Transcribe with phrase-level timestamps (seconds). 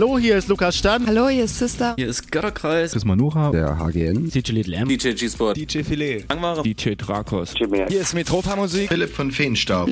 [0.00, 1.06] Hallo, hier ist Lukas Stan.
[1.06, 1.92] Hallo, hier ist Sister.
[1.98, 2.92] Hier ist Götterkreis.
[2.92, 3.50] Chris Manuha.
[3.50, 4.30] Der HGN.
[4.30, 4.88] DJ Little M.
[4.88, 5.58] DJ G-Sport.
[5.58, 6.24] DJ Filet.
[6.30, 6.62] Langware.
[6.62, 7.52] DJ Drakos.
[7.54, 8.88] Hier ist Metropa Musik.
[8.88, 9.90] Philipp von Feenstaub.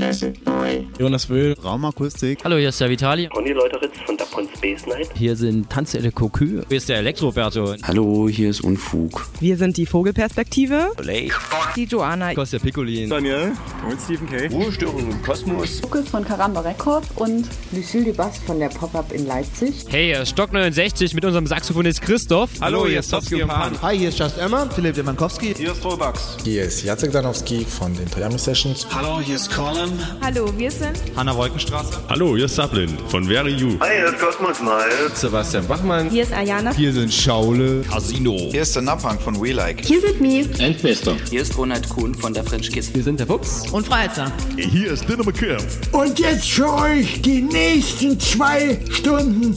[0.98, 1.52] Jonas Wöhl.
[1.62, 2.42] Raumakustik.
[2.42, 3.28] Hallo, hier ist der Vitali.
[3.28, 5.10] Conny Leuteritz von Dapon Space Night.
[5.14, 6.62] Hier sind Tanzelle Kokü.
[6.66, 7.74] Hier ist der Elektroberto.
[7.82, 9.28] Hallo, hier ist Unfug.
[9.40, 10.92] Wir sind die Vogelperspektive.
[11.02, 11.34] Lake.
[11.76, 12.32] Die Joanna.
[12.32, 13.10] Kostja Piccolin.
[13.10, 13.52] Daniel.
[13.86, 14.46] Und Stephen K.
[14.46, 15.82] Ruhestörung im Kosmos.
[15.82, 19.84] Lukas von Karamba Records und Lucille Dubas von der Pop-Up in Leipzig.
[19.90, 22.50] Hey, hier ist Stock 69 mit unserem Saxophonist Christoph.
[22.60, 23.72] Hallo, hier ist Topski und Pan.
[23.82, 25.54] Hi, hier ist Just Emma, Philipp Demankowski.
[25.56, 26.36] Hier ist Rollbugs.
[26.44, 28.86] Hier ist Jacek Danowski von den Toyami Sessions.
[28.94, 29.92] Hallo, hier ist Colin.
[30.20, 32.00] Hallo, wir sind Hanna Wolkenstraße.
[32.08, 33.78] Hallo, hier ist Sablin von Very You.
[33.80, 35.20] Hi, hier ist Kosmos Miles.
[35.20, 36.10] Sebastian Bachmann.
[36.10, 36.72] Hier ist Ayana.
[36.74, 37.82] Hier sind Schaule.
[37.90, 38.36] Casino.
[38.36, 39.84] Hier ist der Napang von We Like.
[39.84, 40.46] Hier sind Mies.
[40.60, 41.16] Endbester.
[41.30, 42.94] Hier ist Ronald Kuhn von der French Kiss.
[42.94, 43.68] Wir sind der Fuchs.
[43.72, 44.30] Und Freizer.
[44.56, 45.58] Hier ist Dinner McCam.
[45.92, 49.56] Und jetzt für euch die nächsten zwei Stunden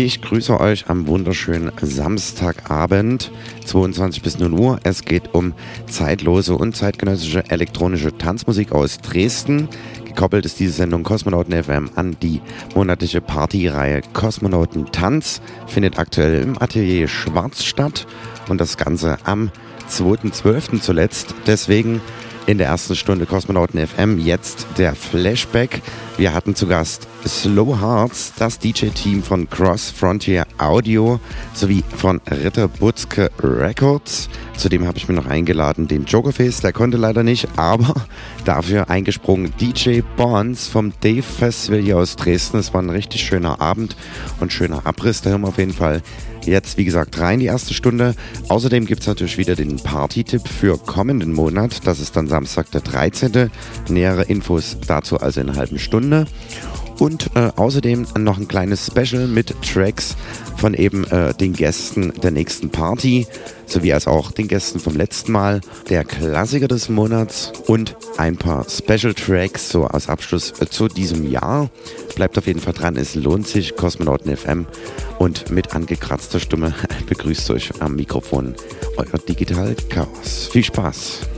[0.00, 3.32] Ich grüße euch am wunderschönen Samstagabend,
[3.64, 4.78] 22 bis 0 Uhr.
[4.84, 5.54] Es geht um
[5.90, 9.68] zeitlose und zeitgenössische elektronische Tanzmusik aus Dresden.
[10.04, 12.40] Gekoppelt ist diese Sendung Kosmonauten FM an die
[12.76, 15.40] monatliche Partyreihe Kosmonauten Tanz.
[15.66, 18.06] Findet aktuell im Atelier Schwarz statt
[18.48, 19.50] und das Ganze am
[19.90, 20.80] 2.12.
[20.80, 21.34] zuletzt.
[21.48, 22.00] Deswegen
[22.48, 25.82] in der ersten Stunde Kosmonauten FM jetzt der Flashback.
[26.16, 31.20] Wir hatten zu Gast Slow Hearts, das DJ-Team von Cross Frontier Audio
[31.52, 34.30] sowie von Ritter Butzke Records.
[34.56, 37.92] Zudem habe ich mir noch eingeladen den Jokerface, der konnte leider nicht, aber
[38.46, 42.56] dafür eingesprungen DJ Bonds vom Dave Festival hier aus Dresden.
[42.56, 43.94] Es war ein richtig schöner Abend
[44.40, 45.20] und schöner Abriss.
[45.20, 46.00] Da hören wir auf jeden Fall
[46.48, 48.14] jetzt, wie gesagt, rein die erste Stunde.
[48.48, 51.86] Außerdem gibt es natürlich wieder den Party-Tipp für kommenden Monat.
[51.86, 53.50] Das ist dann Samstag der 13.
[53.88, 56.26] Nähere Infos dazu also in einer halben Stunde.
[56.98, 60.16] Und äh, außerdem noch ein kleines Special mit Tracks
[60.56, 63.26] von eben äh, den Gästen der nächsten Party,
[63.66, 68.66] sowie als auch den Gästen vom letzten Mal, der Klassiker des Monats und ein paar
[68.68, 71.70] Special Tracks so als Abschluss äh, zu diesem Jahr.
[72.16, 74.66] Bleibt auf jeden Fall dran, es lohnt sich, Kosmonauten FM.
[75.18, 76.74] Und mit angekratzter Stimme
[77.08, 78.54] begrüßt euch am Mikrofon
[78.96, 80.48] euer Digital Chaos.
[80.50, 81.37] Viel Spaß!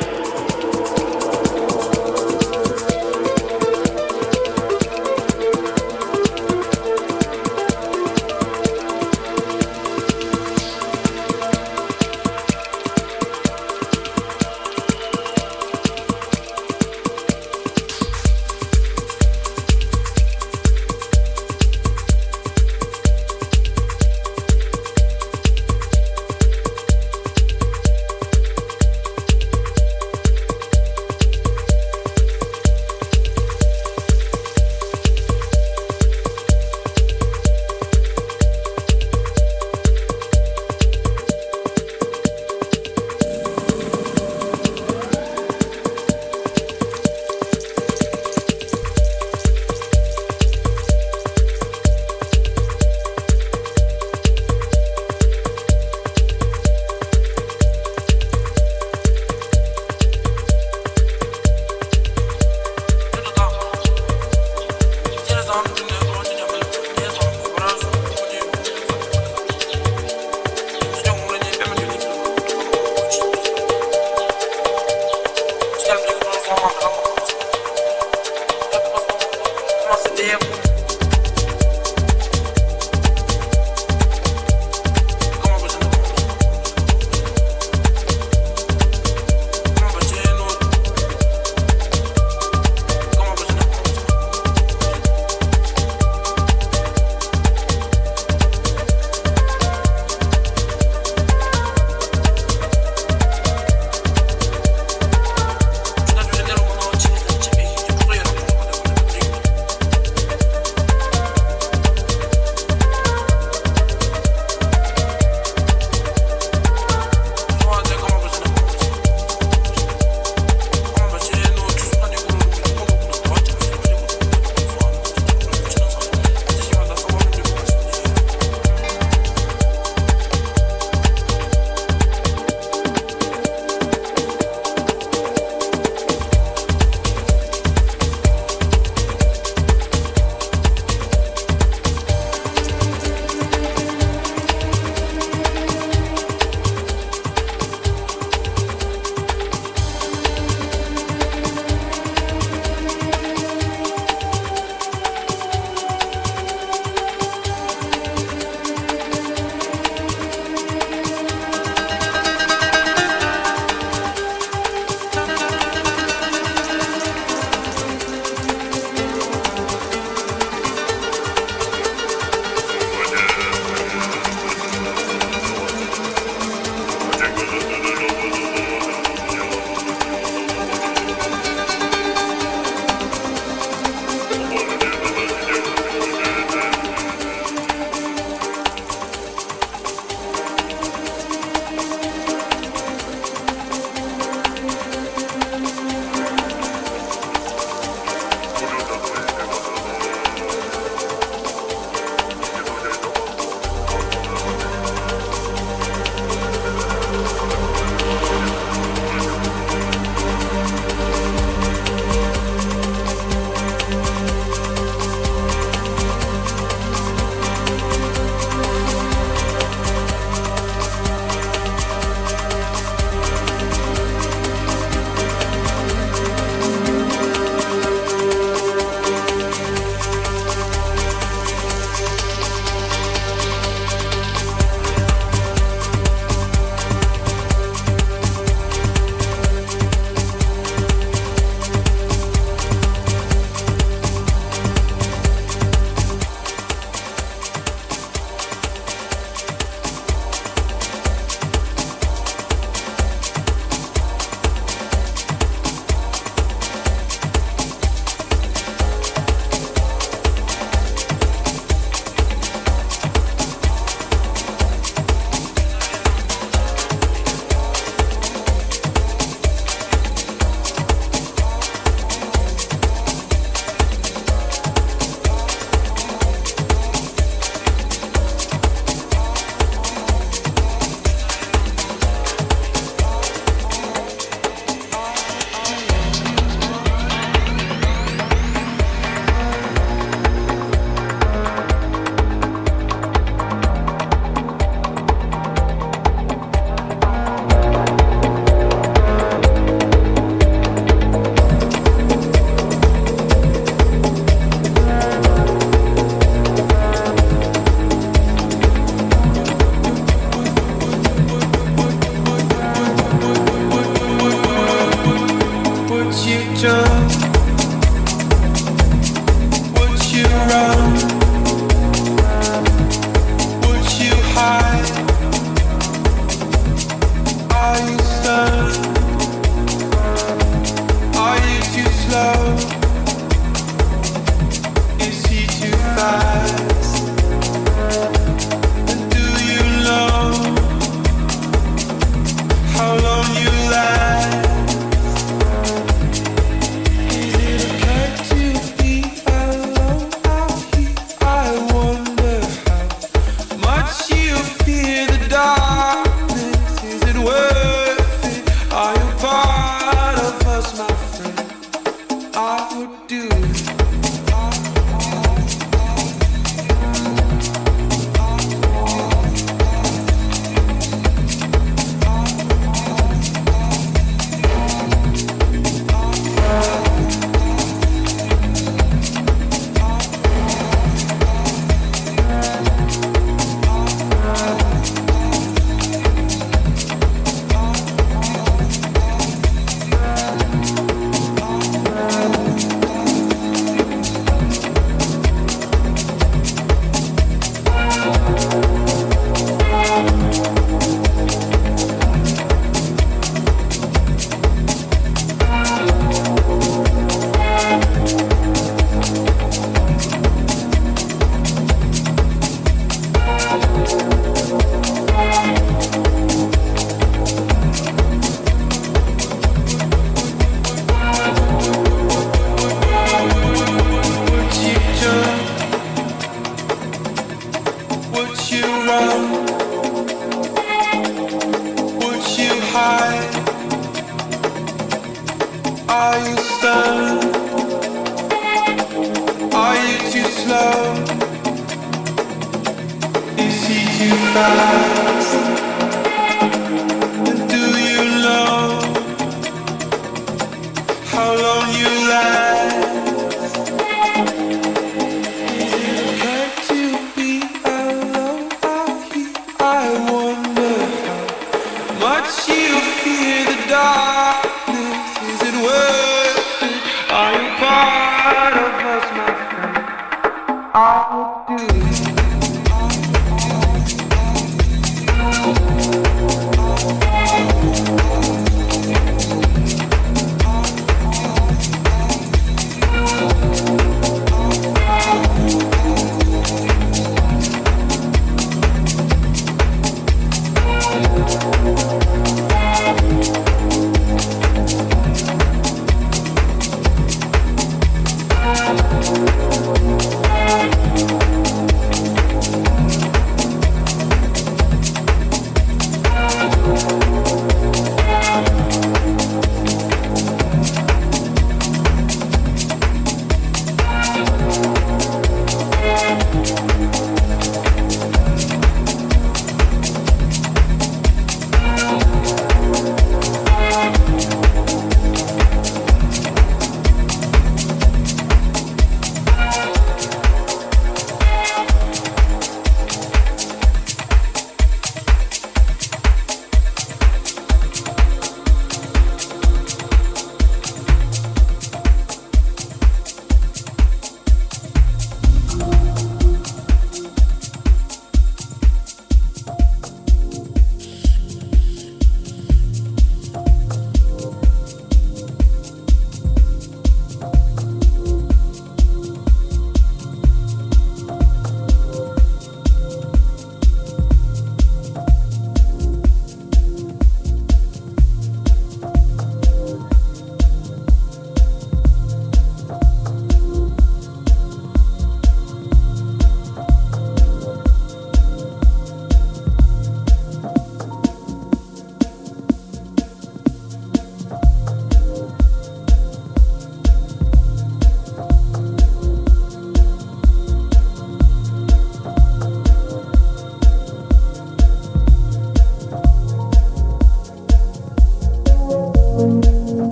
[462.21, 462.90] Much you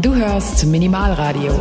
[0.00, 1.52] Du hörst Minimalradio.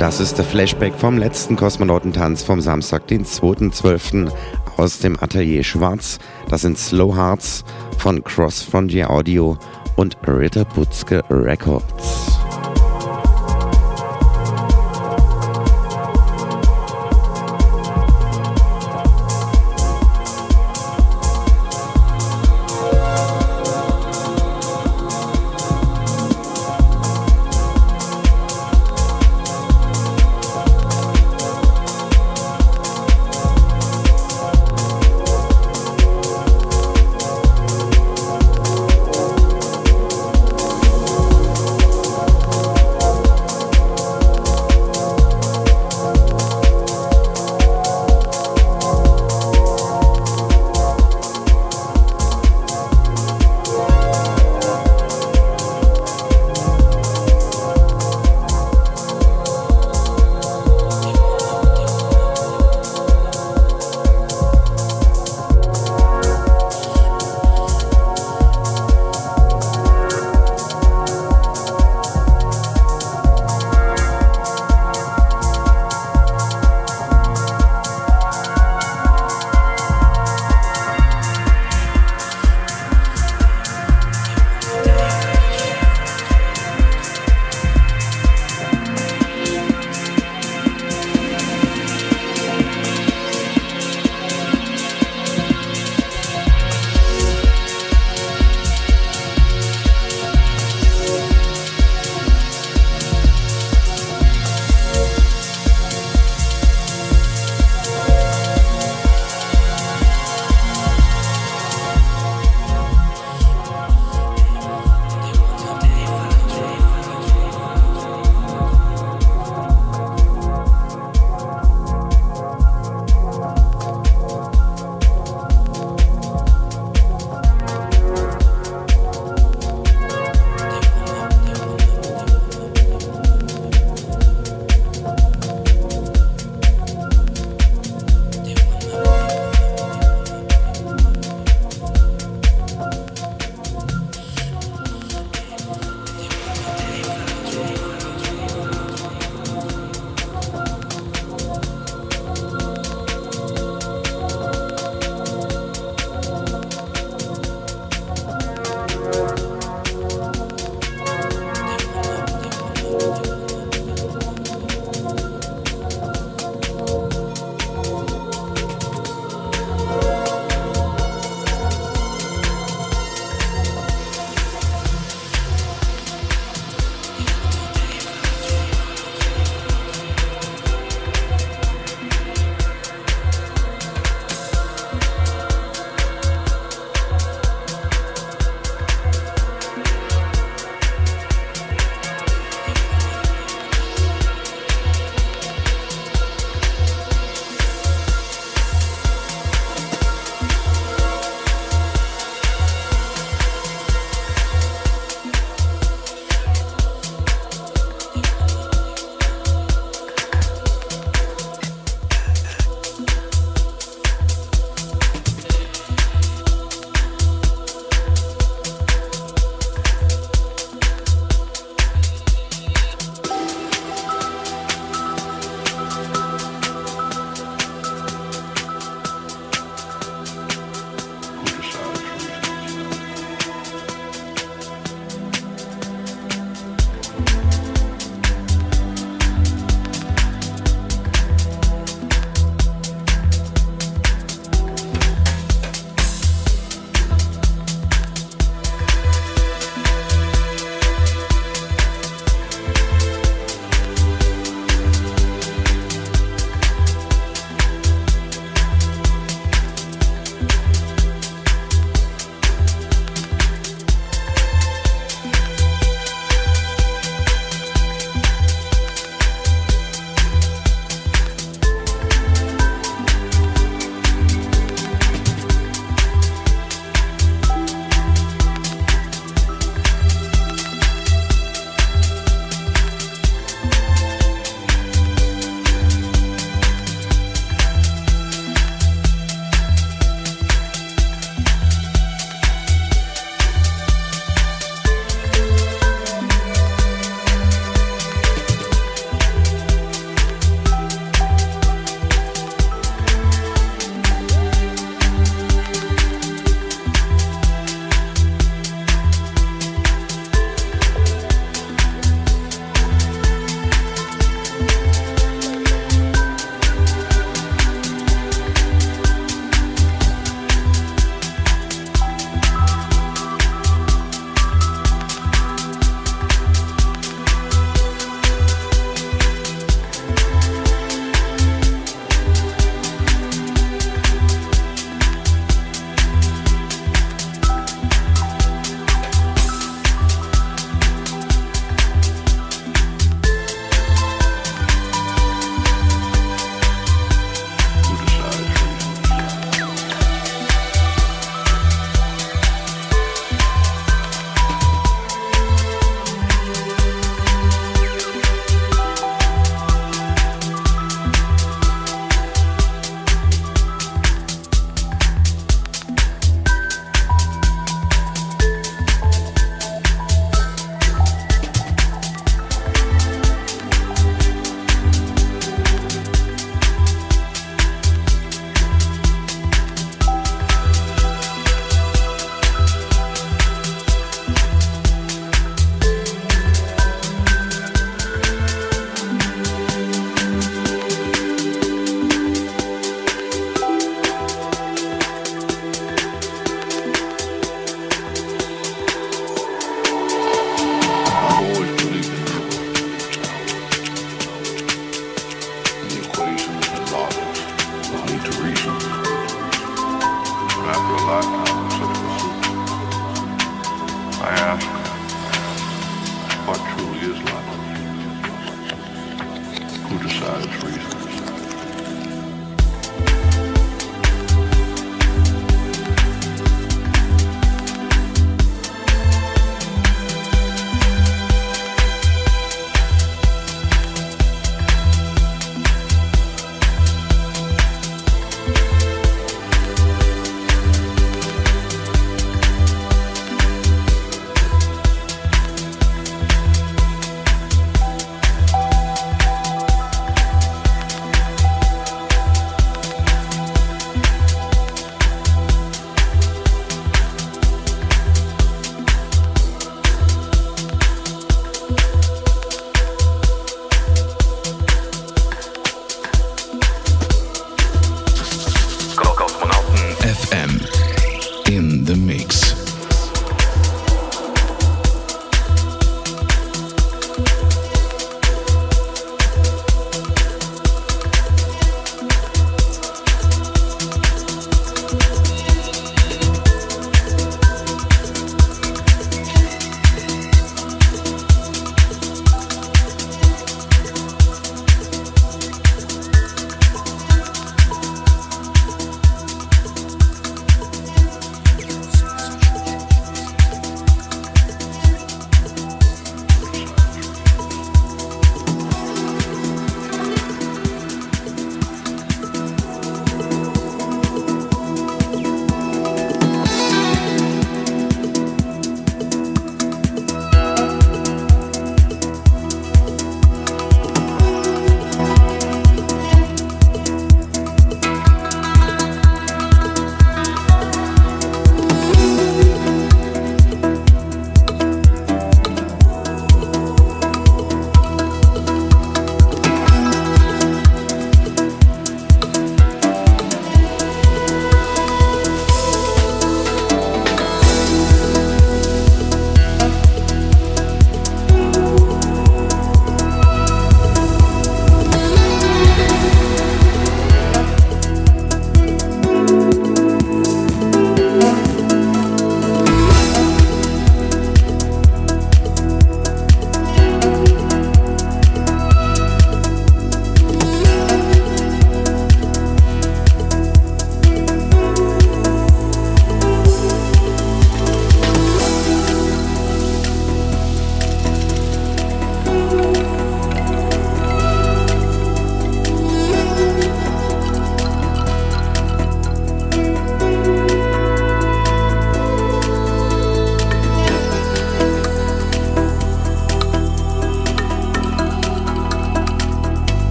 [0.00, 4.32] Das ist der Flashback vom letzten Kosmonautentanz vom Samstag, den 2.12.
[4.76, 6.18] aus dem Atelier Schwarz.
[6.48, 7.64] Das sind Slow Hearts
[7.98, 9.56] von Cross Frontier Audio
[9.94, 12.29] und Ritter Butzke Records.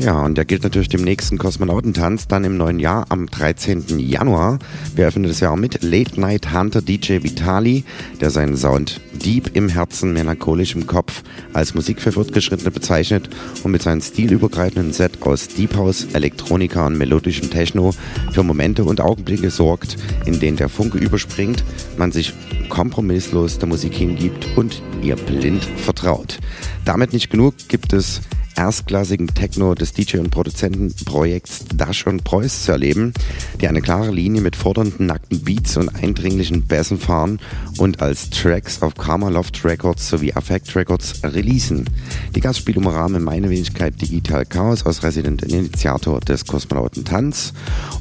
[0.00, 3.98] Ja, und der gilt natürlich dem nächsten Kosmonautentanz dann im neuen Jahr am 13.
[3.98, 4.58] Januar.
[4.94, 7.84] Wir öffnen das Jahr mit Late Night Hunter DJ Vitali,
[8.20, 11.22] der seinen Sound deep im Herzen, melancholisch im Kopf
[11.54, 13.30] als Musik für Fortgeschrittene bezeichnet
[13.64, 17.94] und mit seinem stilübergreifenden Set aus Deep House, Elektronika und melodischem Techno
[18.32, 21.64] für Momente und Augenblicke sorgt, in denen der Funke überspringt,
[21.96, 22.34] man sich
[22.68, 26.38] kompromisslos der Musik hingibt und ihr blind vertraut.
[26.84, 28.20] Damit nicht genug gibt es
[28.56, 33.12] erstklassigen Techno des DJ- und Produzentenprojekts Dash und Preuß zu erleben,
[33.60, 37.38] die eine klare Linie mit fordernden, nackten Beats und eindringlichen Bässen fahren
[37.78, 41.88] und als Tracks auf Karma Loft Records sowie Affect Records releasen.
[42.34, 47.52] Die Gastspiele umrahmen meine Wenigkeit Digital Chaos aus Resident Initiator des Kosmonauten Tanz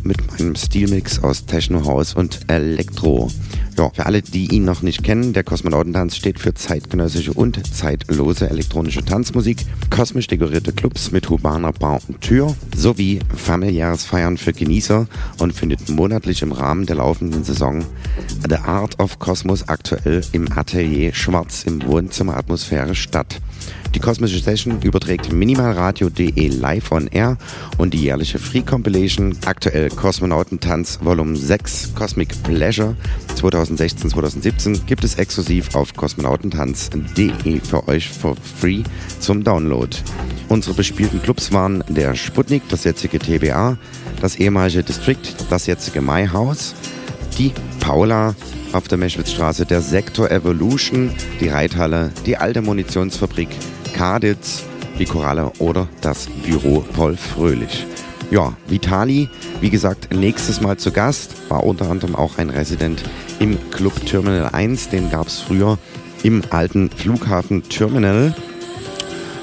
[0.04, 3.30] mit meinem Stilmix aus Techno House und Elektro.
[3.78, 8.50] Ja, für alle, die ihn noch nicht kennen, der Kosmonautentanz steht für zeitgenössische und zeitlose
[8.50, 15.08] elektronische Tanzmusik, kosmisch dekorierte Clubs mit urbaner Bar und Tür sowie familiäres Feiern für Genießer
[15.40, 17.84] und findet monatlich im Rahmen der laufenden Saison
[18.48, 23.42] The Art of Cosmos aktuell im Atelier Schwarz im Wohnzimmer Atmosphäre statt.
[23.94, 27.38] Die kosmische Session überträgt minimalradio.de live on air
[27.78, 32.96] und die jährliche Free Compilation, aktuell Kosmonautentanz Volume 6 Cosmic Pleasure
[33.36, 38.84] 2016-2017 gibt es exklusiv auf kosmonautentanz.de für euch for free
[39.20, 39.96] zum Download.
[40.50, 43.78] Unsere bespielten Clubs waren der Sputnik, das jetzige TBA,
[44.22, 45.18] das ehemalige District,
[45.50, 46.76] das jetzige My House,
[47.38, 48.36] die Paula
[48.76, 53.48] auf der Meschwitzstraße, der Sektor Evolution, die Reithalle, die alte Munitionsfabrik,
[53.94, 54.64] Kaditz,
[55.00, 57.86] die Koralle oder das Büro Paul Fröhlich.
[58.32, 59.30] Ja, Vitali,
[59.62, 63.04] wie gesagt, nächstes Mal zu Gast, war unter anderem auch ein Resident
[63.40, 65.78] im Club Terminal 1, den gab es früher
[66.24, 68.36] im alten Flughafen Terminal.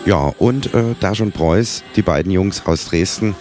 [0.04, 3.34] Ja, und äh, Dash und Preuß, die beiden Jungs aus Dresden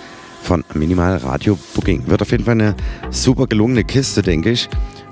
[0.43, 2.07] von Minimal Radio Booking.
[2.07, 2.75] Wird auf jeden Fall eine
[3.09, 4.69] super gelungene Kiste, denke ich.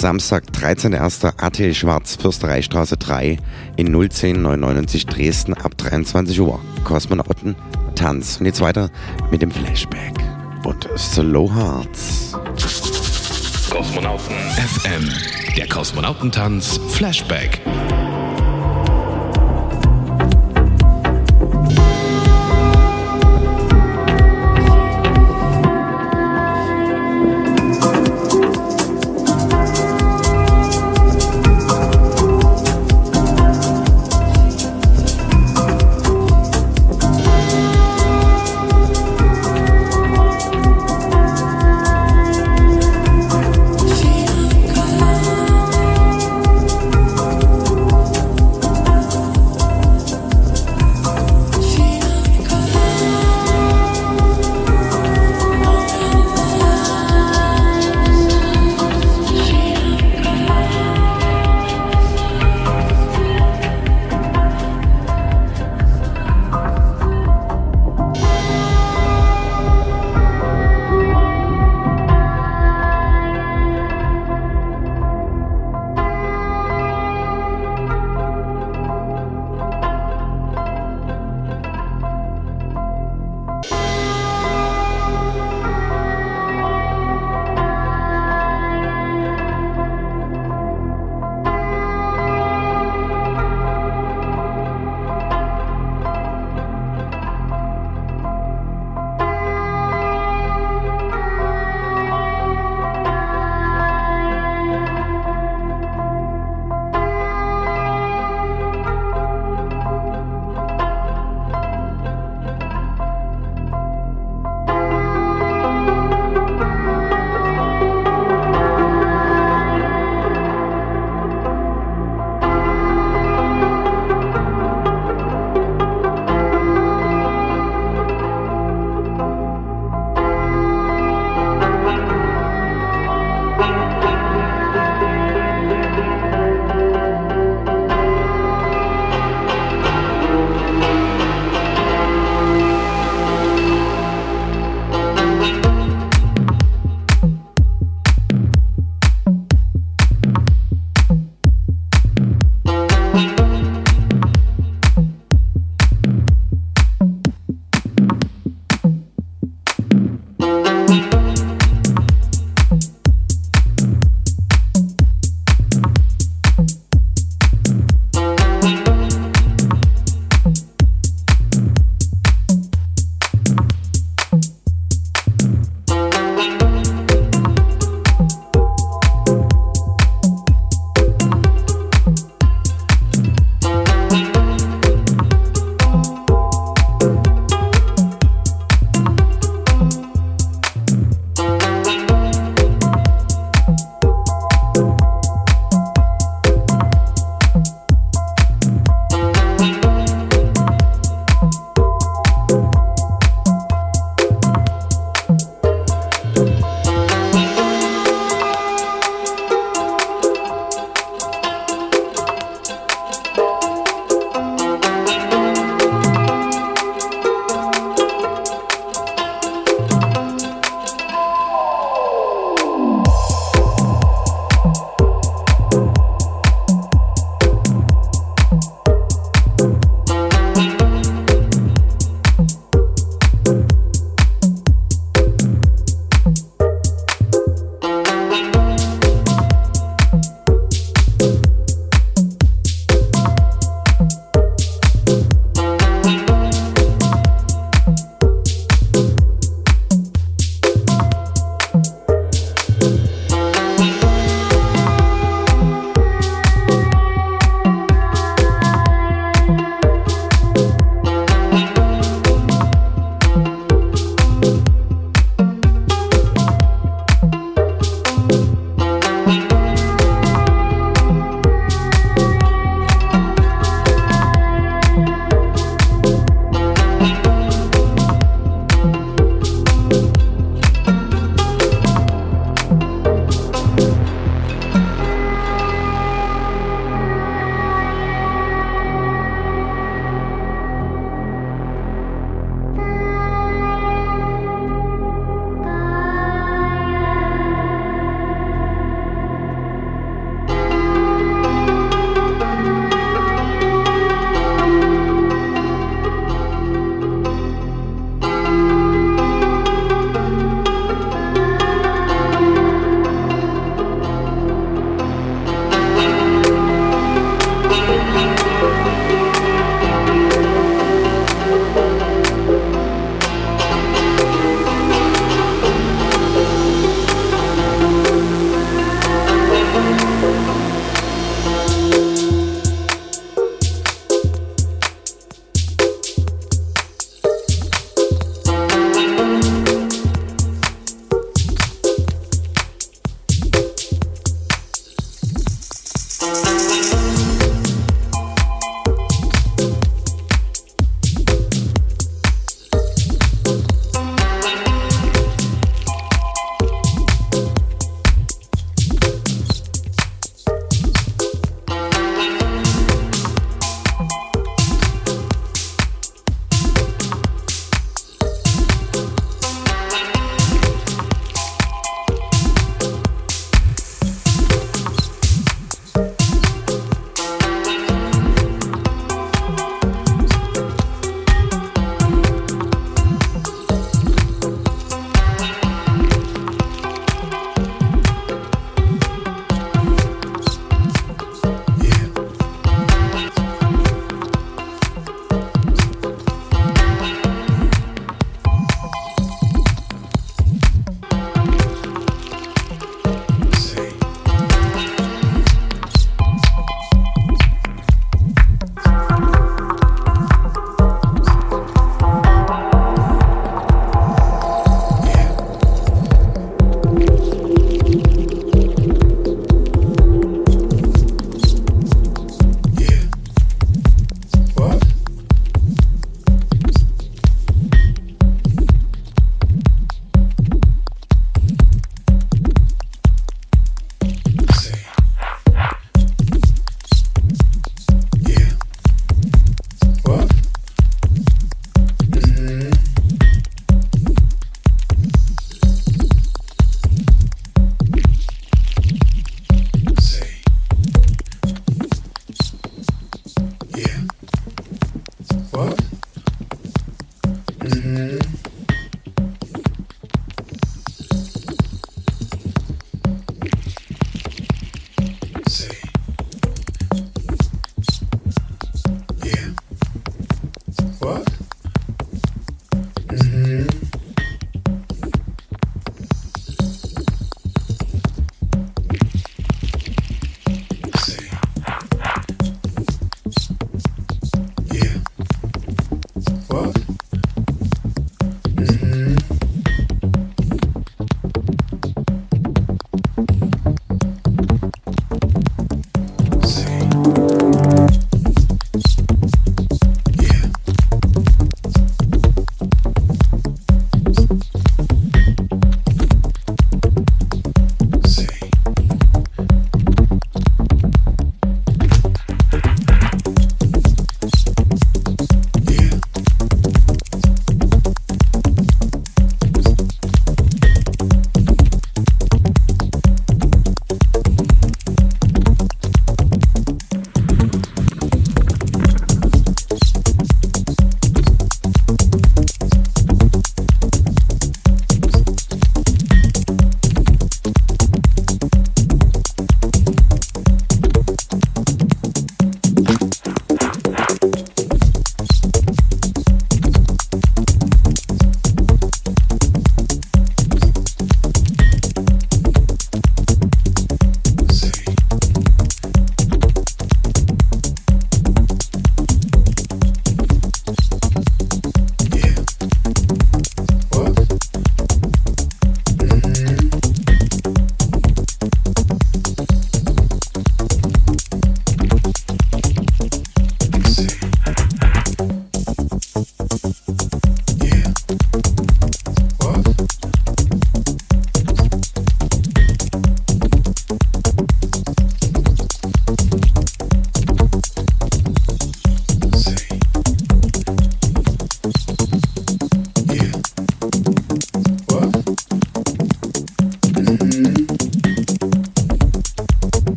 [0.00, 1.34] Samstag, 13.01.
[1.36, 3.36] AT Schwarz, Fürstereistraße 3
[3.76, 6.58] in 01099 Dresden ab 23 Uhr.
[6.84, 7.54] Kosmonauten
[7.96, 8.38] Tanz.
[8.38, 8.90] Und jetzt weiter
[9.30, 10.14] mit dem Flashback
[10.64, 12.32] und Slow Hearts.
[13.70, 15.10] Kosmonauten FM.
[15.56, 17.60] Der Kosmonautentanz Flashback.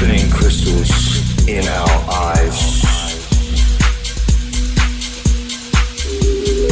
[0.00, 2.82] Spinning crystals in our eyes.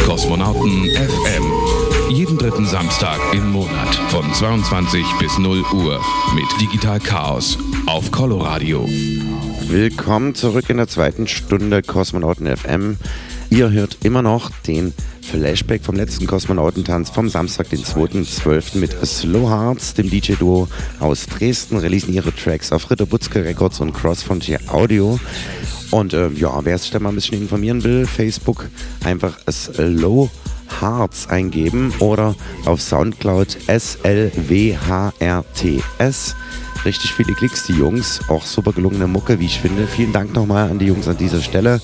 [0.07, 2.11] Kosmonauten FM.
[2.11, 6.03] Jeden dritten Samstag im Monat von 22 bis 0 Uhr
[6.35, 8.89] mit Digital Chaos auf Coloradio.
[9.69, 12.97] Willkommen zurück in der zweiten Stunde Kosmonauten FM.
[13.51, 14.95] Ihr hört immer noch den
[15.31, 18.79] Flashback vom letzten Kosmonautentanz vom Samstag, den 2.12.
[18.79, 20.69] mit Slow Hearts, dem DJ-Duo
[21.01, 25.21] aus Dresden, releasen ihre Tracks auf Ritter Butzke Records und Cross Frontier Audio.
[25.91, 28.71] Und äh, ja, wer sich da mal ein bisschen informieren will, Facebook
[29.05, 30.31] einfach Slow
[30.81, 34.35] Hearts eingeben oder auf Soundcloud S-L-W-H-R-T-S.
[36.89, 38.21] Richtig viele Klicks, die Jungs.
[38.29, 39.87] Auch super gelungene Mucke, wie ich finde.
[39.87, 41.83] Vielen Dank nochmal an die Jungs an dieser Stelle.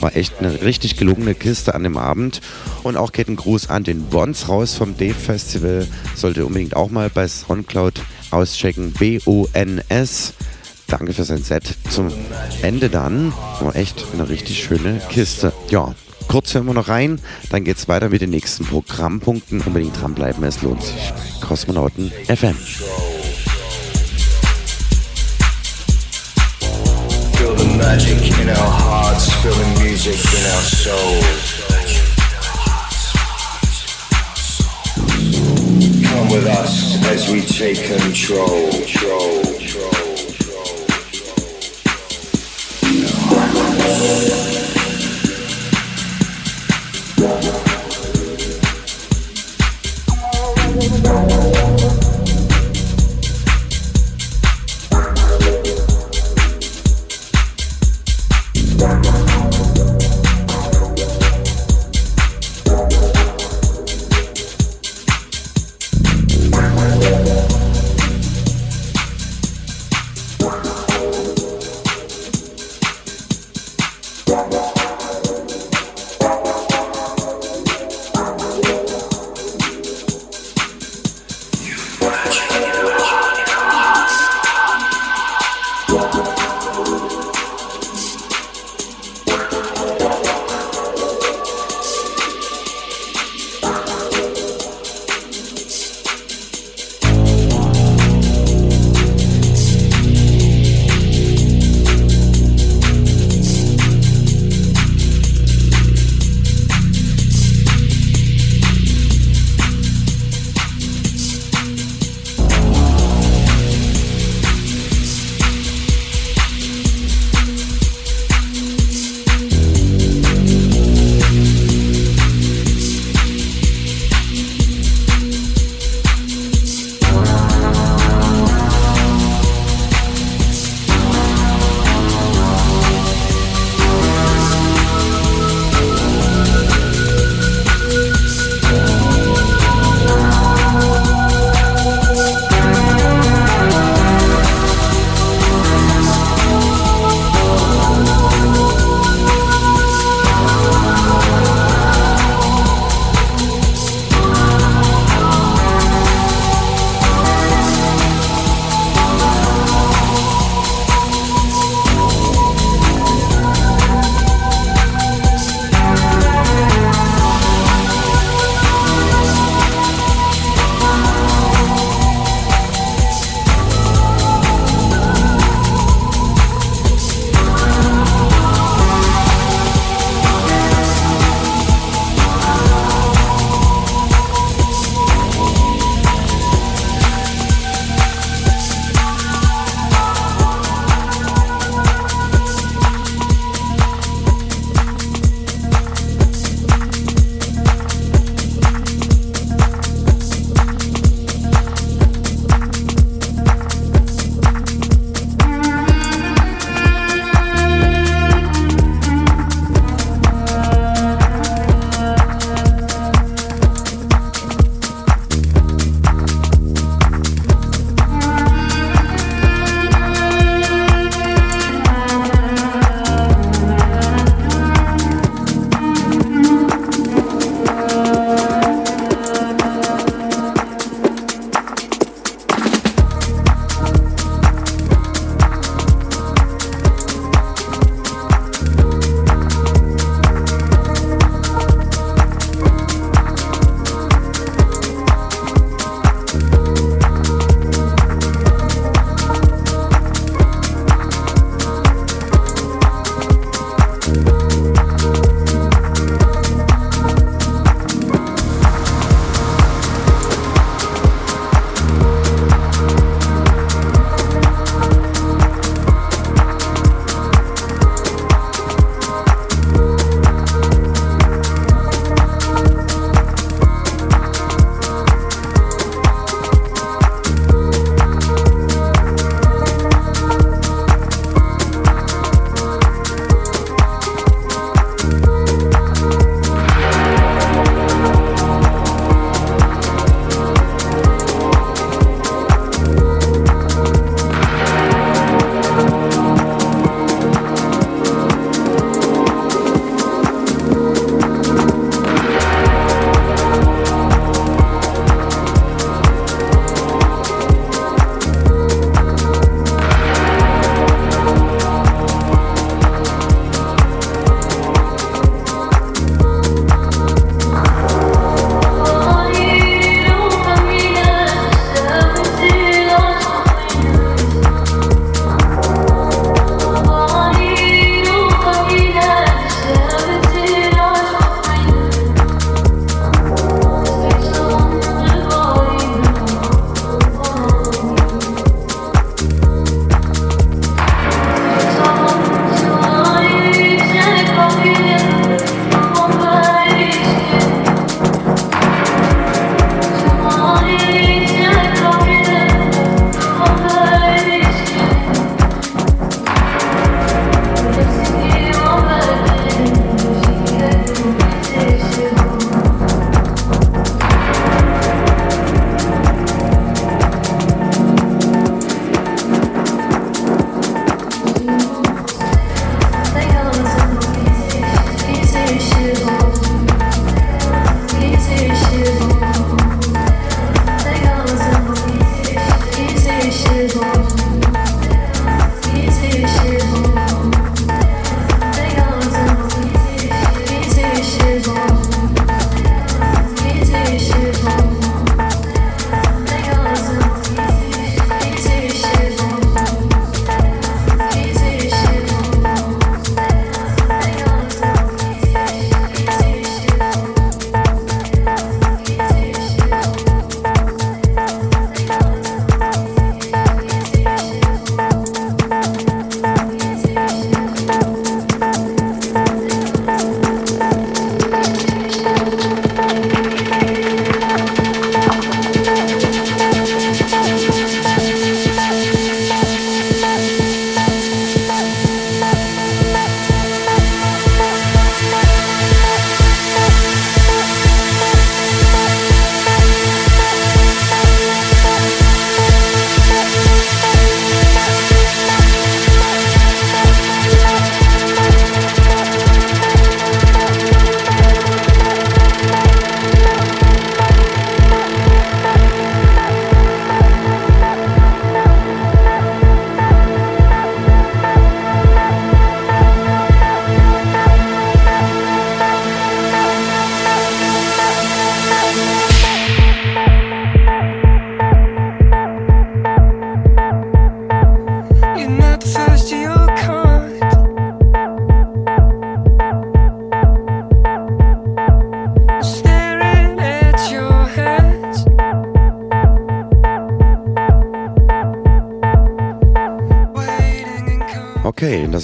[0.00, 2.40] War echt eine richtig gelungene Kiste an dem Abend.
[2.82, 5.86] Und auch geht ein Gruß an den Bons raus vom Dave Festival.
[6.14, 8.00] Sollte unbedingt auch mal bei Soundcloud
[8.30, 8.92] auschecken.
[8.92, 10.32] B-O-N-S.
[10.86, 11.74] Danke für sein Set.
[11.90, 12.10] Zum
[12.62, 15.52] Ende dann war echt eine richtig schöne Kiste.
[15.68, 15.94] Ja,
[16.28, 19.60] kurz hören wir noch rein, dann geht's weiter mit den nächsten Programmpunkten.
[19.60, 21.12] Unbedingt dranbleiben, es lohnt sich.
[21.42, 22.56] Kosmonauten FM.
[27.86, 31.46] Magic in our hearts, the music in our souls.
[36.10, 38.70] Come with us as we take control.
[38.72, 40.06] control, control,
[43.78, 44.45] Okay,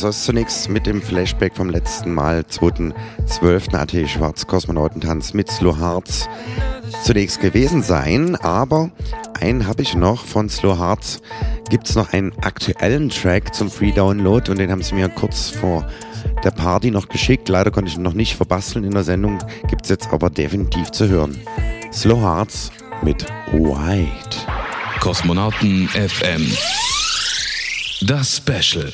[0.02, 3.76] das war's zunächst mit dem Flashback vom letzten Mal, 2.12.
[3.76, 6.28] AT Schwarz Kosmonautentanz mit Slow Hearts
[7.04, 8.90] zunächst gewesen sein, aber
[9.38, 11.22] einen habe ich noch von Slow Hearts.
[11.70, 15.50] Gibt es noch einen aktuellen Track zum Free Download und den haben sie mir kurz
[15.50, 15.86] vor
[16.42, 17.48] der Party noch geschickt.
[17.48, 19.38] Leider konnte ich ihn noch nicht verbasteln in der Sendung,
[19.68, 21.40] gibt es jetzt aber definitiv zu hören.
[21.92, 22.72] Slow Hearts
[23.02, 24.36] mit White.
[24.98, 26.50] Kosmonauten FM.
[28.00, 28.92] Das Special.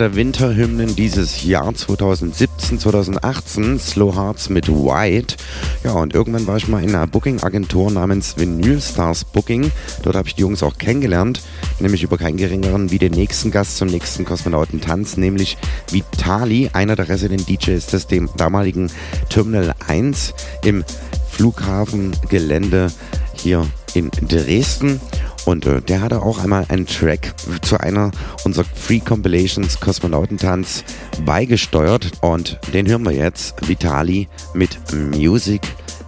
[0.00, 5.36] Der Winterhymnen dieses Jahr 2017, 2018, Slow Hearts mit White.
[5.84, 9.70] Ja, und irgendwann war ich mal in einer Booking-Agentur namens Vinyl Stars Booking.
[10.02, 11.42] Dort habe ich die Jungs auch kennengelernt,
[11.80, 15.58] nämlich über keinen geringeren wie den nächsten Gast zum nächsten Kosmonautentanz, nämlich
[15.90, 18.90] Vitali, einer der Resident DJs des dem damaligen
[19.28, 20.32] Terminal 1
[20.64, 20.82] im
[21.28, 22.90] Flughafengelände
[23.34, 25.00] hier in Dresden.
[25.44, 28.10] Und äh, der hatte auch einmal einen Track zu einer
[28.44, 30.82] unserer Free Compilations Kosmonautentanz
[31.24, 32.10] beigesteuert.
[32.22, 33.54] Und den hören wir jetzt.
[33.68, 35.60] Vitali mit Music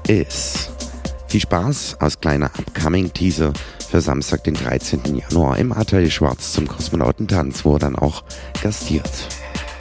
[0.09, 0.69] Is.
[1.29, 3.53] Viel Spaß aus kleiner Upcoming Teaser
[3.89, 5.01] für Samstag, den 13.
[5.15, 8.25] Januar im Atelier Schwarz zum Kosmonautentanz, wo er dann auch
[8.65, 9.29] gastiert.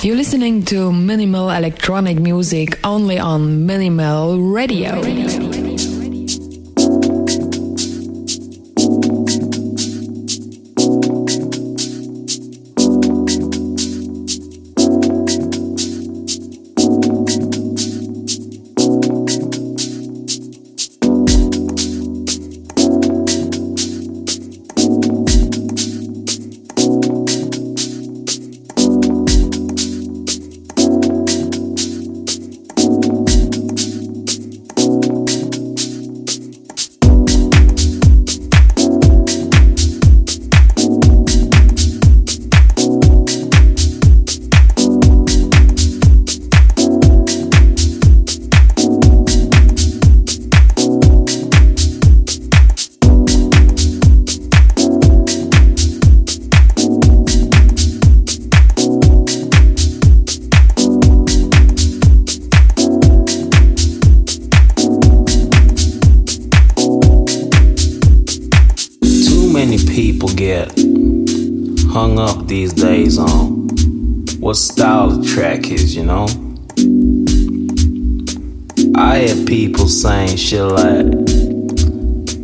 [0.04, 5.02] You're listening to minimal electronic music only on Minimal Radio.
[5.02, 5.51] Too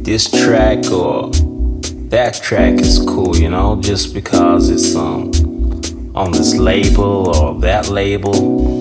[0.08, 1.30] this track or
[2.08, 5.30] that track is cool, you know, just because it's um
[6.16, 8.77] on this label or that label.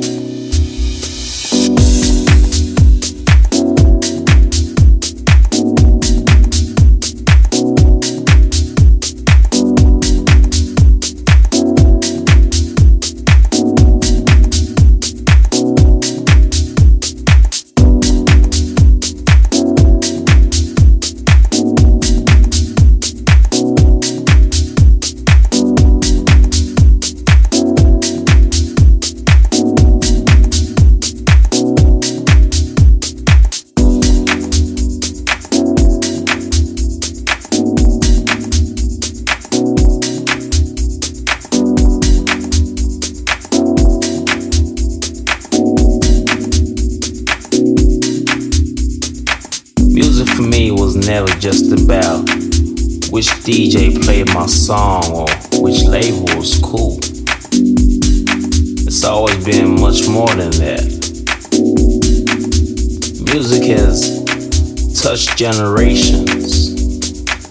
[65.36, 66.72] Generations,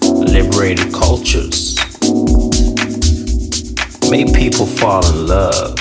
[0.02, 1.76] liberated cultures,
[4.10, 5.76] made people fall in love,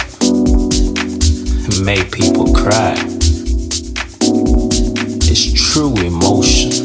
[1.83, 2.93] made people cry.
[5.27, 6.84] It's true emotion.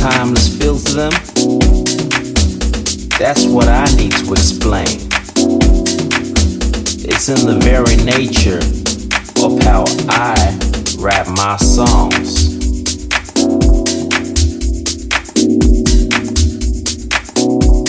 [0.00, 1.12] Timeless feel to them,
[3.18, 4.86] that's what I need to explain.
[7.04, 8.62] It's in the very nature
[9.44, 10.56] of how I
[10.98, 12.48] rap my songs.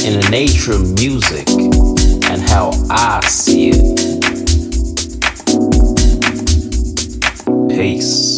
[0.04, 1.48] In the nature of music
[2.30, 4.12] and how I see it.
[7.70, 8.31] Peace.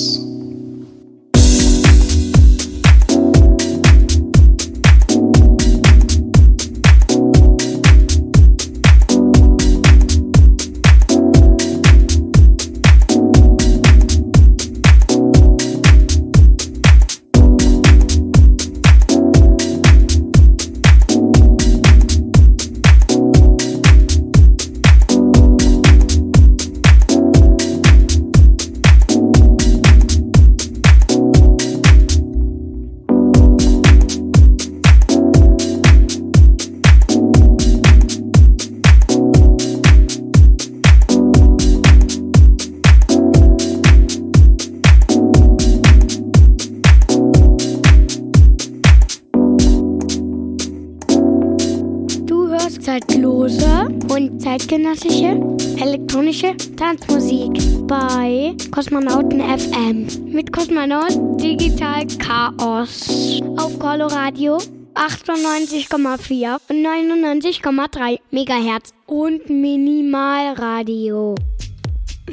[65.43, 71.35] 98,4 und 99,3 Megahertz und Minimalradio.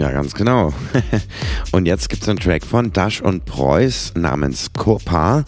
[0.01, 0.73] Ja, ganz genau.
[1.73, 5.45] und jetzt gibt es einen Track von Dash und Preuß namens Copa.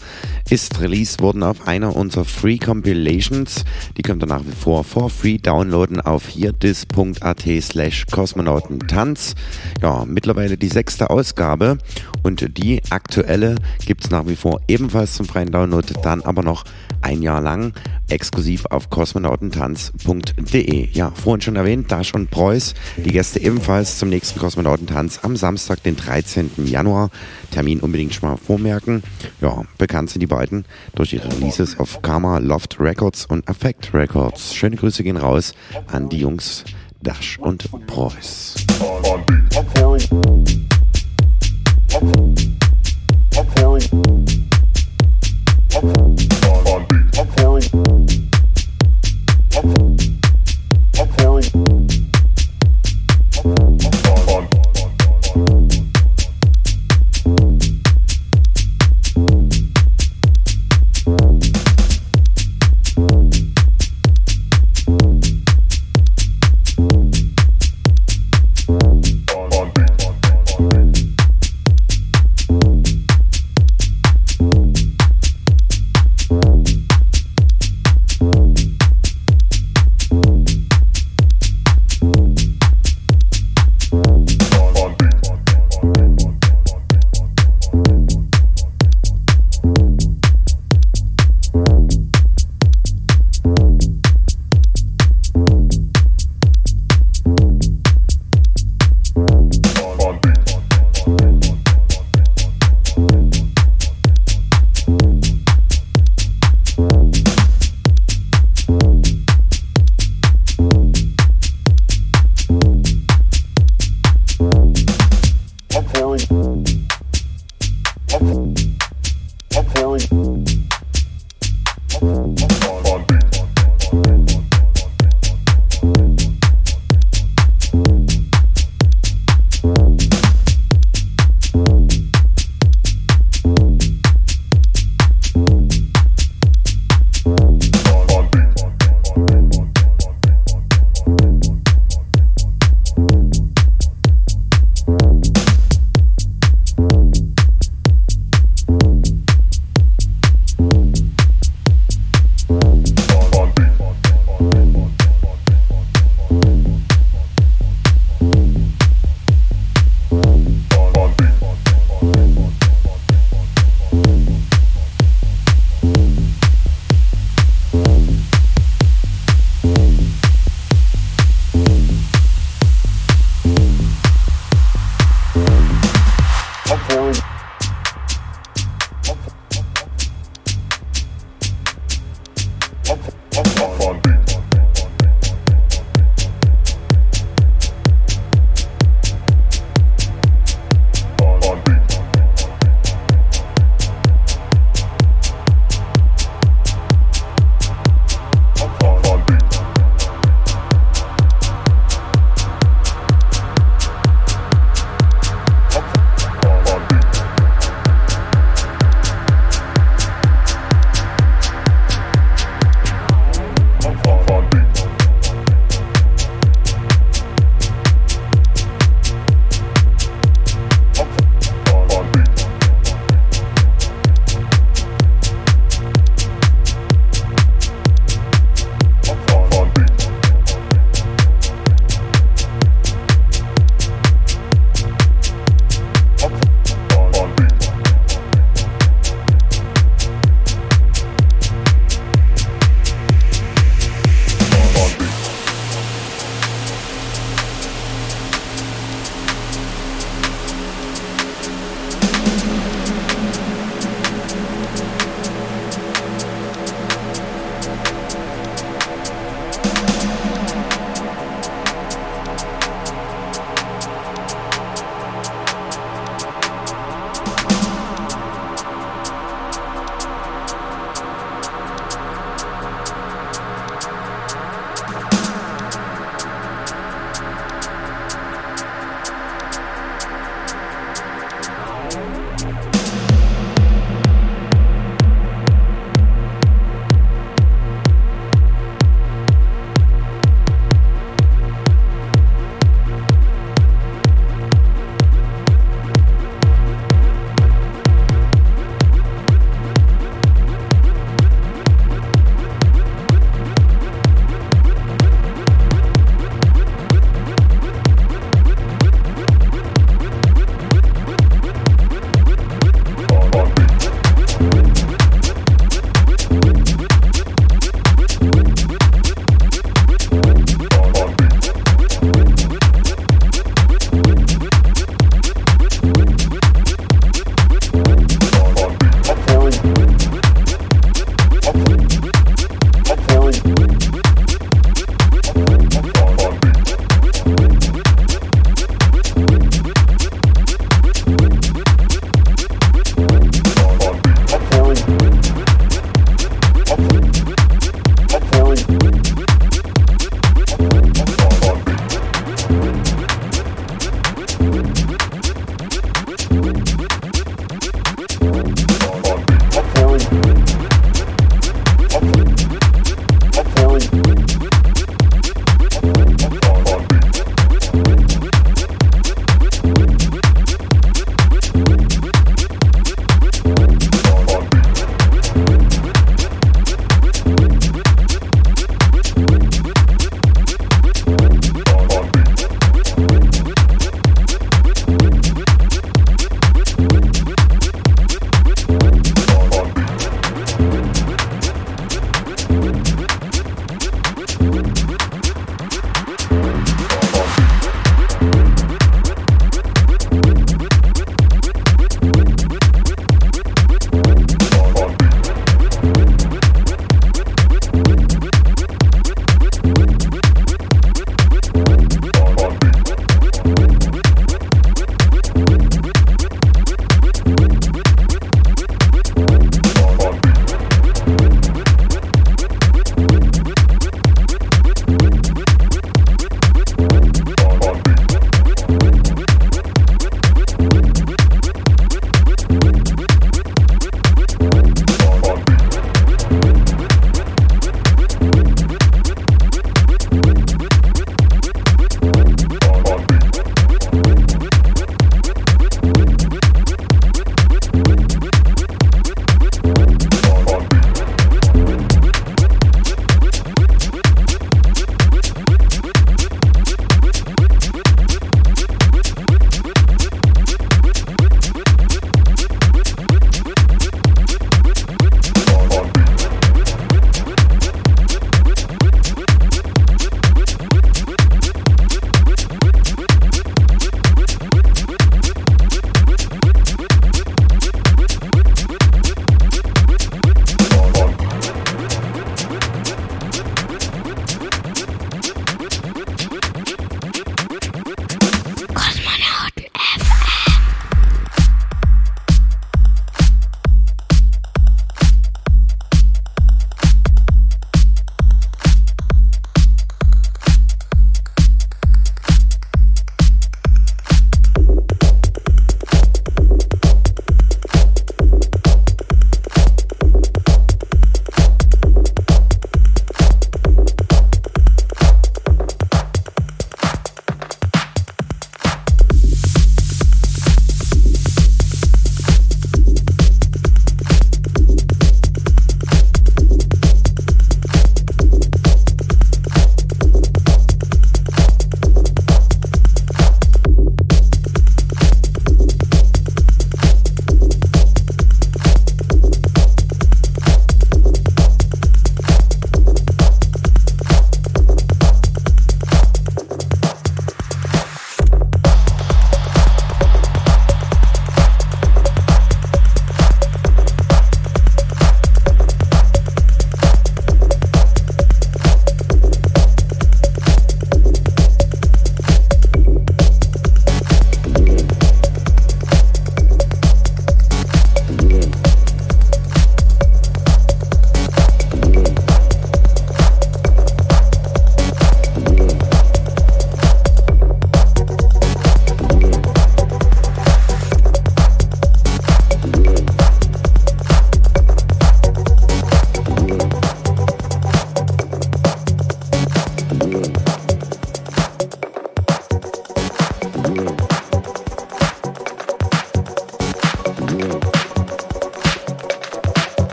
[0.47, 3.65] Ist released worden auf einer unserer Free Compilations.
[3.97, 9.33] Die könnt ihr nach wie vor for free downloaden auf hierdis.at slash kosmonautentanz.
[9.81, 11.79] Ja, mittlerweile die sechste Ausgabe
[12.21, 16.63] und die aktuelle gibt es nach wie vor ebenfalls zum freien Download, dann aber noch
[17.01, 17.73] ein Jahr lang
[18.09, 20.89] exklusiv auf kosmonautentanz.de.
[20.91, 25.83] Ja, vorhin schon erwähnt, Dash und Preuß, die Gäste ebenfalls zum nächsten Kosmonautentanz am Samstag,
[25.83, 26.51] den 13.
[26.65, 27.11] Januar.
[27.51, 29.01] Termin unbedingt schon mal vormerken.
[29.39, 30.65] Ja, bekannt sind die beiden
[30.95, 34.53] durch ihre Releases auf Karma, Loft Records und Affect Records.
[34.53, 35.53] Schöne Grüße gehen raus
[35.87, 36.65] an die Jungs
[37.01, 38.55] Dash und Preuß.
[38.81, 39.23] On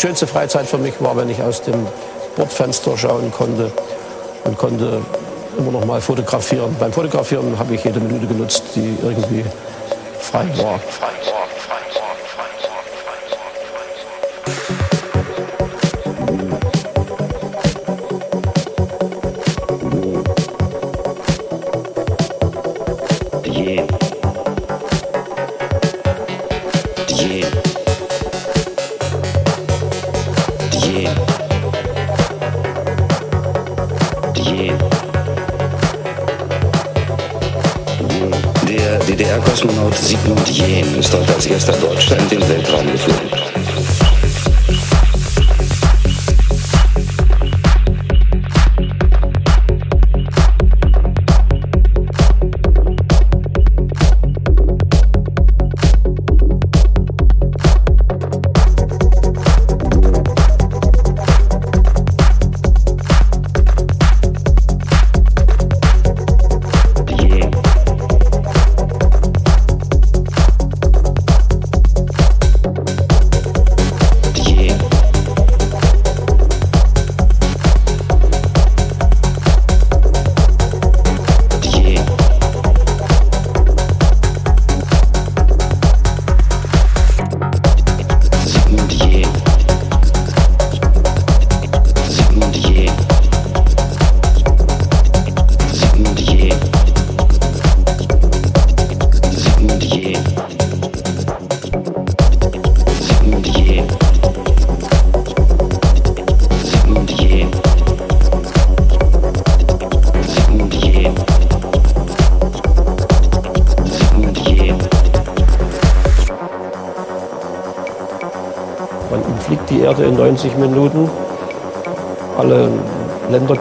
[0.00, 1.86] schönste Freizeit für mich war, wenn ich aus dem
[2.36, 3.70] Bordfenster schauen konnte
[4.44, 5.02] und konnte
[5.58, 6.74] immer noch mal fotografieren.
[6.80, 9.44] Beim Fotografieren habe ich jede Minute genutzt, die irgendwie
[10.18, 10.80] frei war.
[10.80, 11.19] Der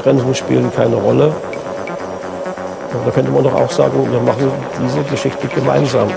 [0.10, 1.32] Ländergrenzen spielen keine Rolle.
[3.06, 4.52] Da könnte man doch auch sagen, wir machen
[4.84, 6.10] diese Geschichte gemeinsam.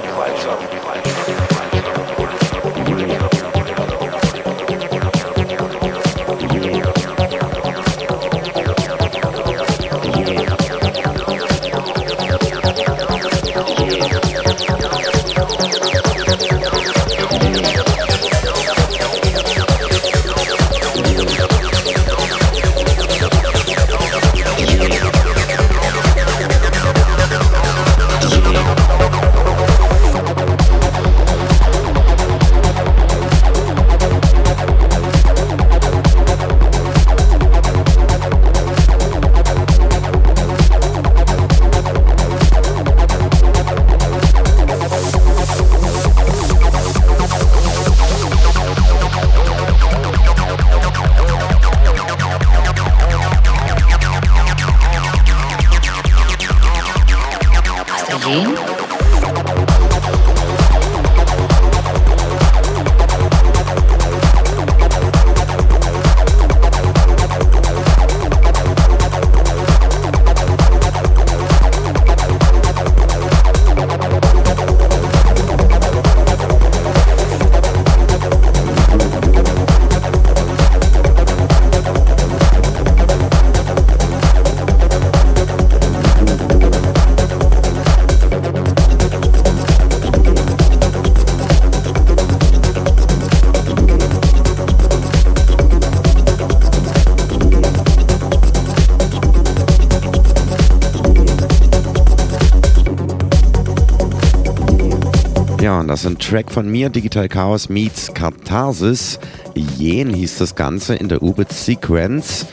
[106.32, 109.20] Track von mir, Digital Chaos meets Katharsis.
[109.54, 112.46] Jen hieß das Ganze in der Ubit Sequence.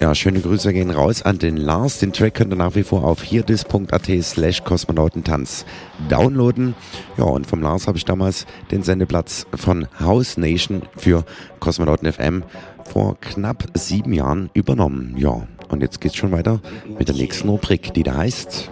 [0.00, 1.98] Ja, schöne Grüße gehen raus an den Lars.
[1.98, 5.66] Den Track könnt ihr nach wie vor auf hierdis.at slash kosmonautentanz
[6.08, 6.74] downloaden.
[7.18, 11.26] Ja, und vom Lars habe ich damals den Sendeplatz von House Nation für
[11.60, 12.42] Kosmonauten FM
[12.90, 15.14] vor knapp sieben Jahren übernommen.
[15.18, 16.62] Ja, und jetzt geht's schon weiter
[16.98, 18.70] mit der nächsten Rubrik, die da heißt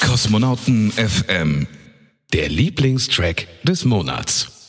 [0.00, 1.66] Kosmonauten FM.
[2.32, 4.68] Der Lieblingstrack des Monats.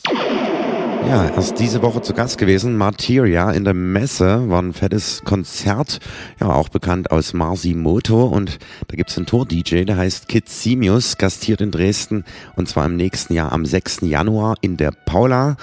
[1.08, 2.76] Ja, erst diese Woche zu Gast gewesen.
[2.76, 5.98] Materia in der Messe war ein fettes Konzert,
[6.40, 11.60] ja auch bekannt aus Marsimoto und da gibt's einen Tour-DJ, der heißt Kid Simius, gastiert
[11.60, 12.24] in Dresden
[12.54, 14.02] und zwar im nächsten Jahr am 6.
[14.02, 15.56] Januar in der Paula.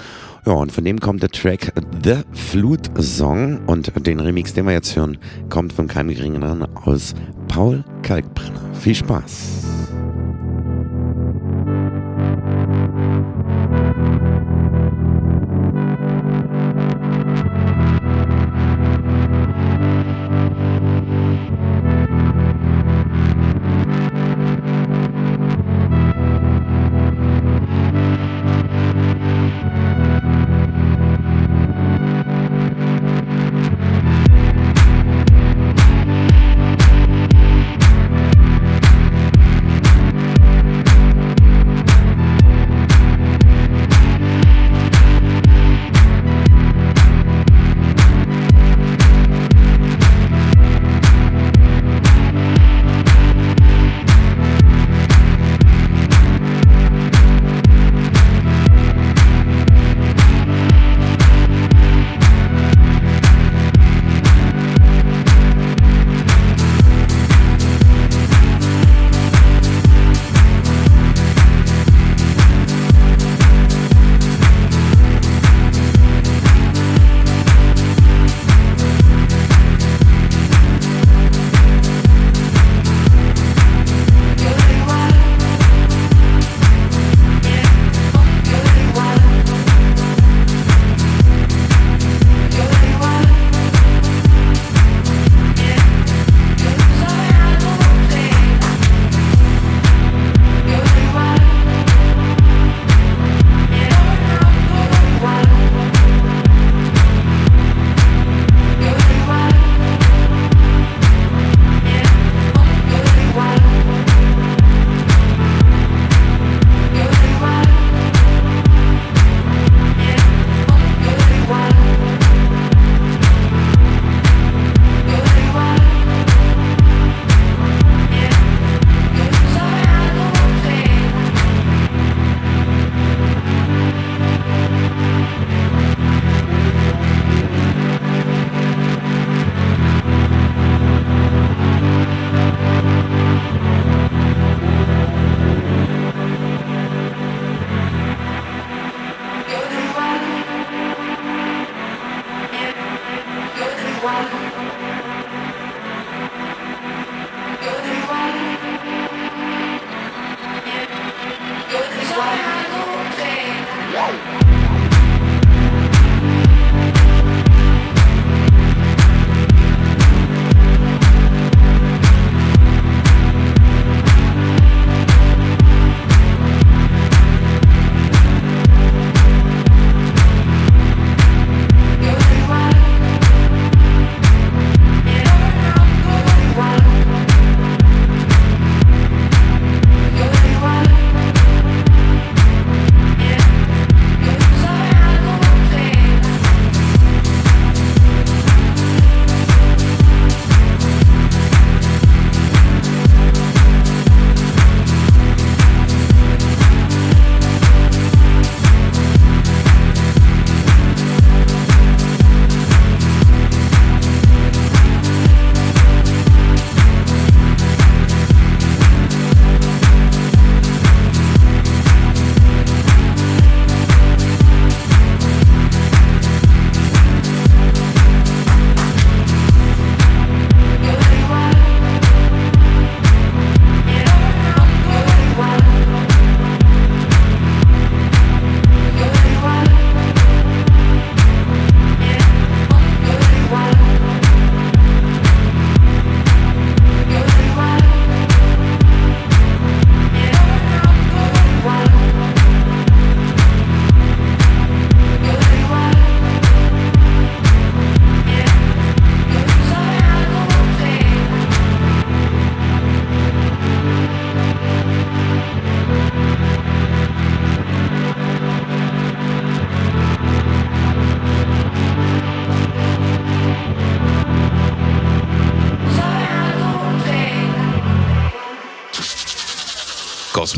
[0.46, 1.72] Ja, und von dem kommt der Track
[2.04, 5.18] The Flute Song und den Remix, den wir jetzt hören,
[5.50, 7.16] kommt von keinem geringeren aus
[7.48, 8.74] Paul Kalkbrenner.
[8.74, 9.55] Viel Spaß!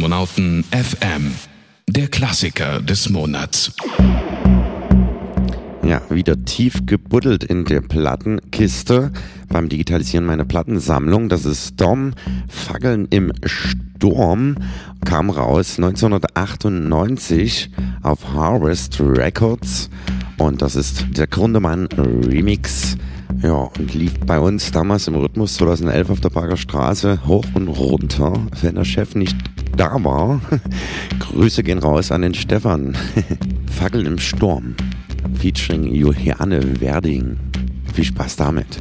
[0.08, 1.34] Kosmonauten FM,
[1.90, 3.74] der Klassiker des Monats.
[5.84, 9.12] Ja, wieder tief gebuddelt in der Plattenkiste
[9.50, 11.28] beim Digitalisieren meiner Plattensammlung.
[11.28, 12.14] Das ist Storm,
[12.48, 14.56] Fackeln im Sturm,
[15.04, 17.72] kam raus 1998
[18.02, 19.90] auf Harvest Records
[20.38, 22.96] und das ist der Grundemann Remix.
[23.42, 27.68] Ja, und lief bei uns damals im Rhythmus 2011 auf der Parker Straße hoch und
[27.68, 29.36] runter, wenn der Chef nicht
[29.76, 30.42] da war.
[31.20, 32.98] Grüße gehen raus an den Stefan.
[33.72, 34.76] Fackeln im Sturm
[35.38, 37.38] featuring Johanne Werding.
[37.94, 38.80] Viel Spaß damit.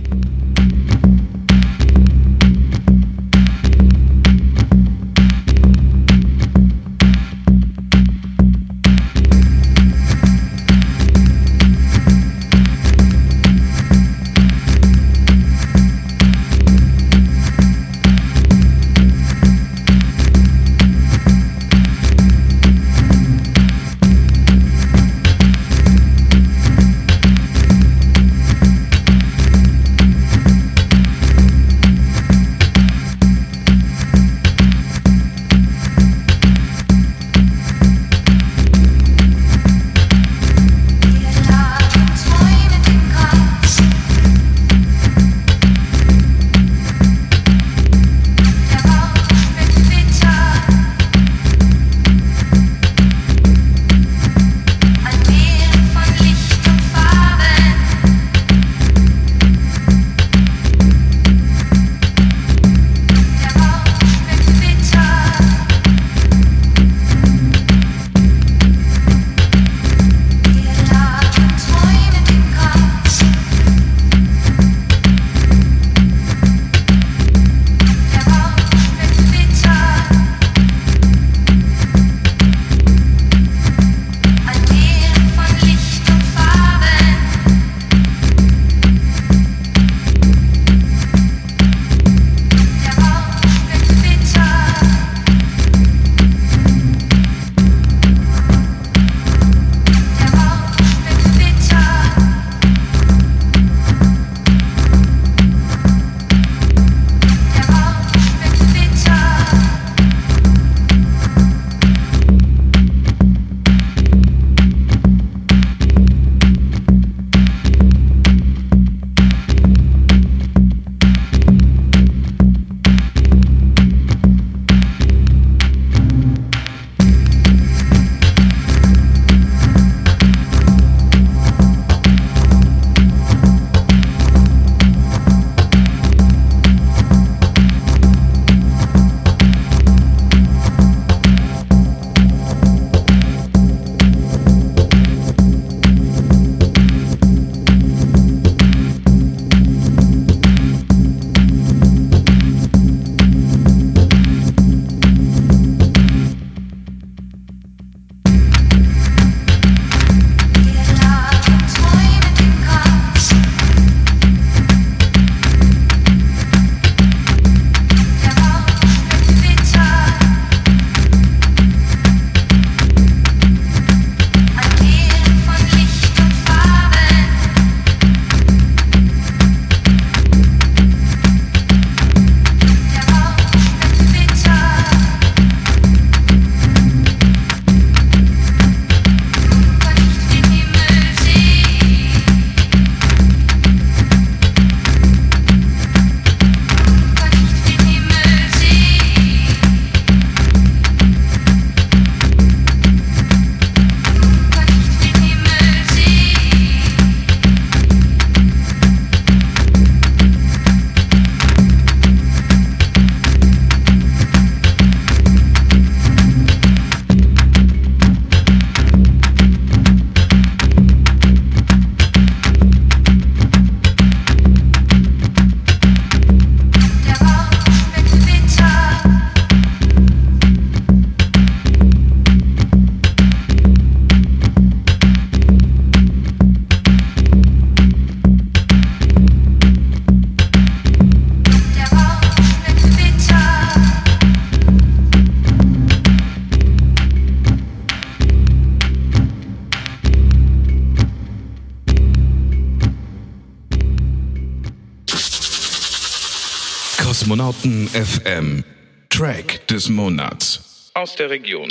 [260.97, 261.69] Aus der Region.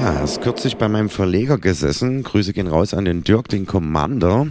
[0.00, 2.22] Ja, erst kürzlich bei meinem Verleger gesessen.
[2.24, 4.48] Grüße gehen raus an den Dirk, den Commander.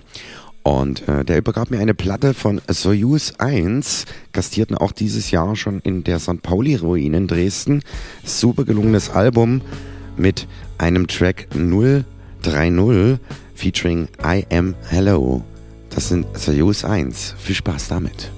[0.64, 5.80] Und äh, der übergab mir eine Platte von Soyuz 1, gastierten auch dieses Jahr schon
[5.80, 6.42] in der St.
[6.42, 7.84] Pauli-Ruine in Dresden.
[8.24, 9.62] Super gelungenes Album
[10.18, 10.48] mit
[10.78, 13.20] einem Track 030
[13.56, 15.44] featuring I Am Hello.
[15.90, 17.36] Das sind Soyuz 1.
[17.38, 18.32] Viel Spaß damit.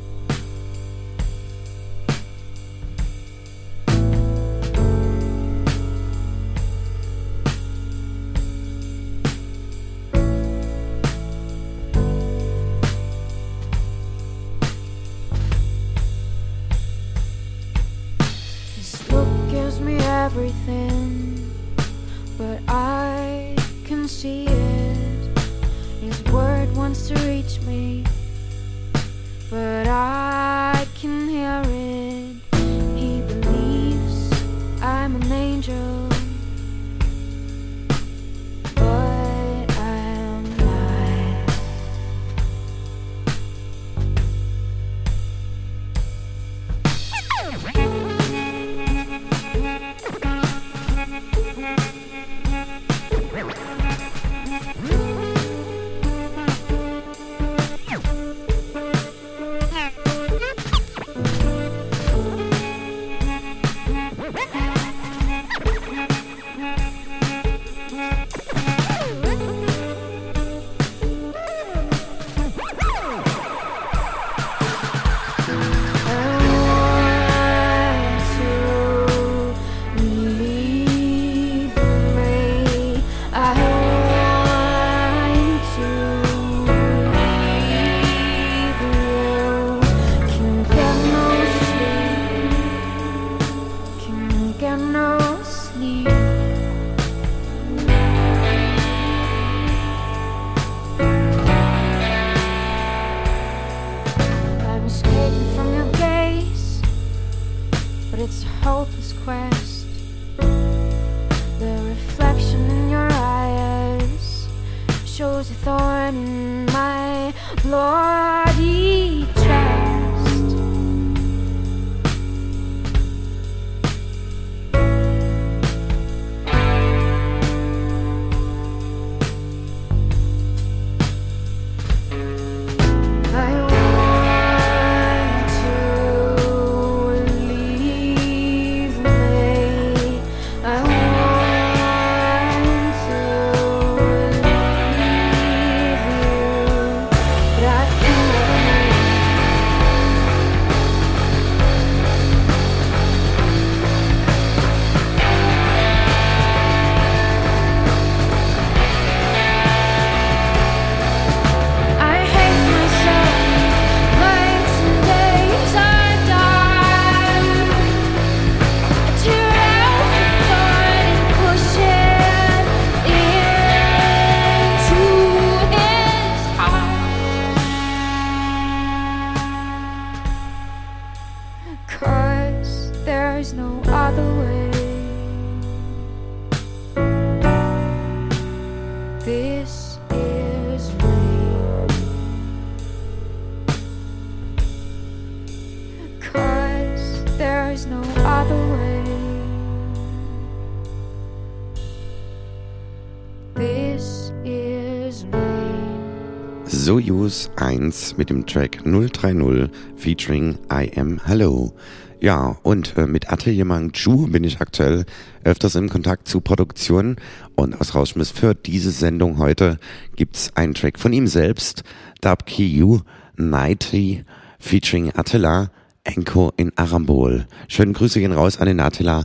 [207.30, 211.76] Soyuz 1 mit dem Track 030 featuring I Am Hello.
[212.20, 215.06] Ja, und äh, mit Ateliermann Chu bin ich aktuell
[215.44, 217.18] öfters im Kontakt zu Produktionen
[217.56, 219.78] und aus Rauschmiss für diese Sendung heute
[220.16, 221.84] gibt's einen Track von ihm selbst,
[222.22, 223.02] Dub Kiyu
[223.38, 224.24] 90
[224.58, 225.70] featuring Attila
[226.06, 227.46] Enko in Arambol.
[227.68, 229.24] Schönen Grüße gehen raus an den Attila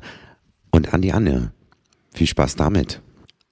[0.70, 1.52] und an die Anne.
[2.12, 3.01] Viel Spaß damit.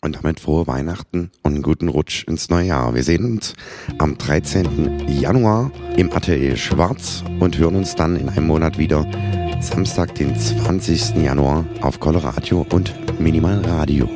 [0.04, 2.92] Und damit frohe Weihnachten und einen guten Rutsch ins neue Jahr.
[2.92, 3.54] Wir sehen uns
[3.98, 5.06] am 13.
[5.08, 9.06] Januar im Atelier Schwarz und hören uns dann in einem Monat wieder
[9.60, 11.22] Samstag, den 20.
[11.22, 14.08] Januar auf Coloradio und Minimal Radio.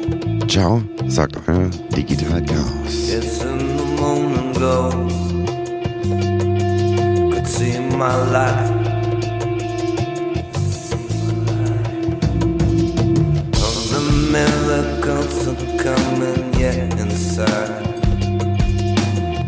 [0.48, 3.08] Ciao, sagt euer Digital Chaos.
[3.08, 4.90] It's in the morning glow.
[7.30, 8.75] Could see my life.
[15.58, 17.86] overcoming yet inside.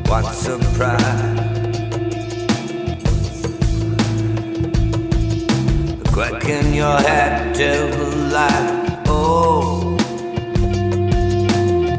[0.08, 1.36] What surprise!
[6.02, 6.10] The
[6.74, 9.02] your head the light.
[9.06, 9.96] Oh,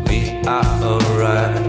[0.08, 1.69] we are alright.